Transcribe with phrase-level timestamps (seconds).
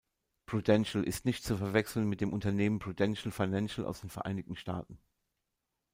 [0.47, 4.97] Prudential ist nicht zu verwechseln mit dem Unternehmen Prudential Financial aus den Vereinigten Staaten.